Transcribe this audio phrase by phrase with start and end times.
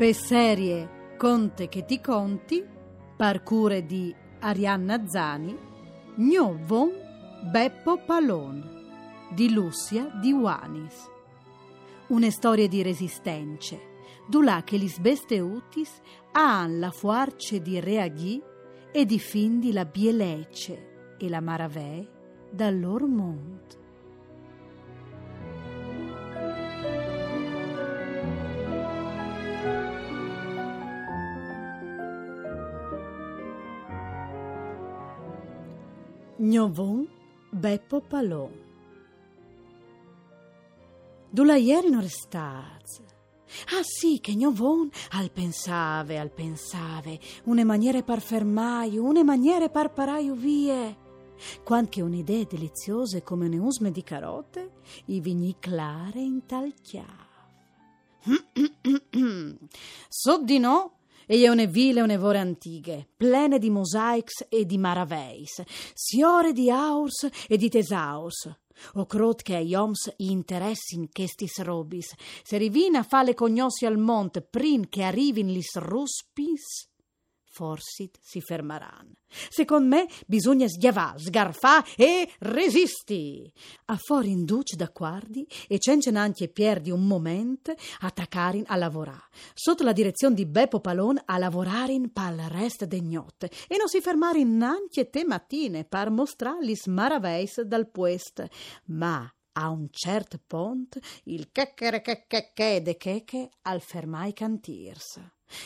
[0.00, 2.64] Per serie Conte che ti conti,
[3.18, 5.54] parcure di Arianna Zani,
[6.14, 6.90] Gnovon
[7.50, 11.06] Beppo Palon, di Lucia di Wanis.
[12.06, 13.78] Una storia di resistenze,
[14.26, 16.00] dulà che lis beste utis
[16.32, 18.42] han la fuarce di reaghi
[18.90, 22.08] e difindi la bielecce e la maravè
[22.50, 23.79] dal loro mondo.
[36.42, 37.06] Gnovon
[37.50, 38.48] Beppo Palò
[41.28, 43.02] Dula ieri non restaz.
[43.76, 49.92] Ah sì, che gnovon al pensave, al pensave, une maniere par fermai, une maniere par
[49.92, 50.96] paraio vie.
[51.62, 54.70] Quanche un'idea deliziose come une usme di carote,
[55.08, 57.28] i vigni clare in tal chiave.
[60.08, 60.99] so di no,
[61.32, 65.62] e une ville une vore antighe, plene di mosaics e di maraveis,
[65.94, 68.52] siore di aurs e di tesaurs.
[68.94, 74.88] O crot che ai oms interessin chestis robis, se rivina fale cognossi al mont prin
[74.88, 76.89] che arrivin lis ruspis,
[77.50, 79.12] forsit si fermaran.
[79.26, 83.50] Secondo me bisogna sghiavà, sgarfà e resisti.
[83.86, 89.28] A fuori induce da quardi e cencen anche perdi un momento attaccarin a lavorare.
[89.54, 94.00] Sotto la direzione di Beppo Palon a lavorarin pal rest de gnotte e non si
[94.00, 98.46] fermarin neanche te mattine per mostrarlis maraveis dal puest.
[98.86, 99.30] Ma
[99.60, 105.20] a un certo pont il chechere checche de cheche al fermai cantirs.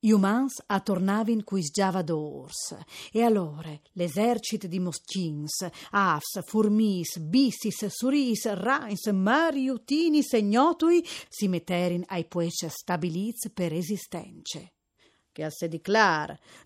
[0.00, 2.76] Gli umans attornavin quis giava d'ors,
[3.12, 12.02] e allora l'esercito di moschins, afs, furmis, bissis, suris, rains, mariutinis e gnotui si metterin
[12.08, 14.72] ai puece stabiliz per esistence
[15.38, 15.68] che a se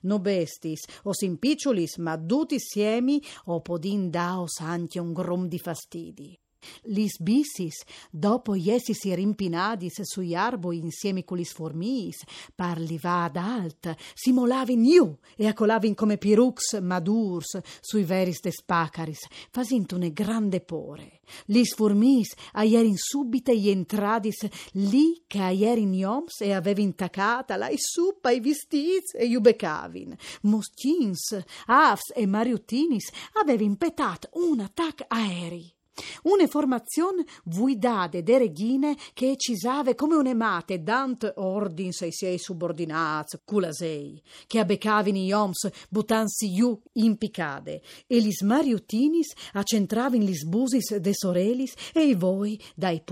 [0.02, 3.22] no bestis, o simpicciulis, ma duti siemi,
[3.62, 6.41] podin daos anche un grom di fastidi.
[6.84, 12.22] Lis bissis, dopo iesis rimpinadis sui arboi insieme con lis formis,
[12.54, 19.92] parliva ad alt, simolavin iu e accolavin come pirux madurs sui veris de spacaris, fasint
[19.92, 21.20] une grande pore.
[21.46, 24.44] Lis formis aierin subite i entradis
[24.90, 30.16] li che aierin ioms e avevin tacata la suppa i vistiz e iu becavin.
[30.42, 31.32] Moschins,
[31.66, 35.81] afs e mariutinis avevin petat un attac aeri.
[36.22, 44.20] Une formazione vuidade de reghine che cisave come unemate dant ordins ai sei subordinats, culasei,
[44.46, 52.02] che abbecavin ioms butansi iu impicade, e lis mariutinis accentravin lis busis de sorelis e
[52.02, 53.02] i voi dai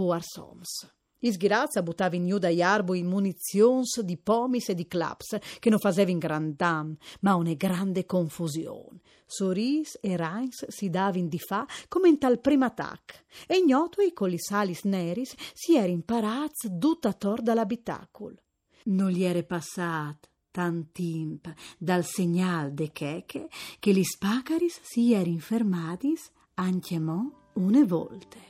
[1.21, 1.29] puarsoms.
[1.29, 6.19] Isghirazza buttava in giù dagli arboi munizions di pomis e di claps che non facevano
[6.19, 9.01] gran dam, ma una grande confusione.
[9.27, 14.29] Soris e Reins si davin di fa come in tal prima attack e ignotui con
[14.29, 18.37] li salis neris si era imparats duttator dall'abitacul.
[18.85, 23.49] Non gli era passat tantimp dal segnal de cheche
[23.79, 28.50] che li spacaris si era infermadis anche mo une volte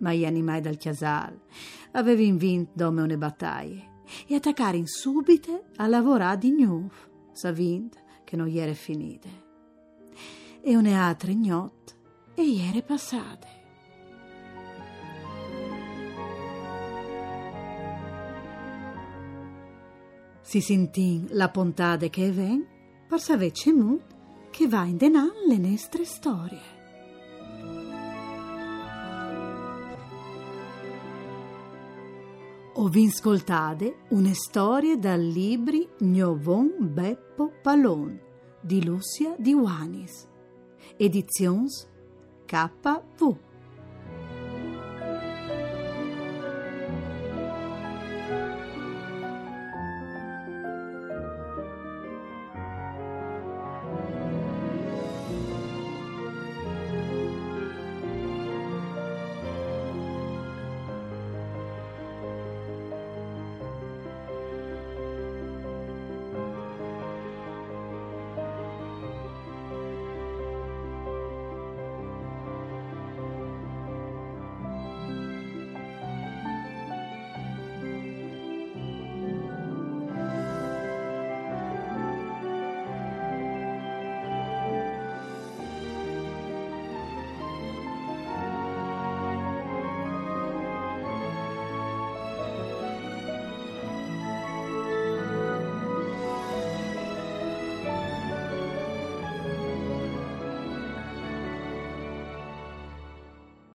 [0.00, 1.38] ma gli animai dal chiasal
[1.92, 3.88] avevi vinto dome une battaglie
[4.26, 6.90] e attaccare in subite a lavorare di nuovo,
[7.32, 9.28] savint che non ieri finite.
[10.60, 11.96] E une altre gnot
[12.34, 13.58] e ieri passate.
[20.42, 22.66] Si sentì la pontade che ven,
[23.06, 24.16] per savece mut
[24.50, 26.79] che va in denan le nostre storie.
[32.80, 38.18] O vinscoltade une storie dal libri Gnovon Beppo Palon
[38.58, 40.26] di Lucia di Wanis.
[40.96, 41.86] Edizions
[42.46, 43.49] KV.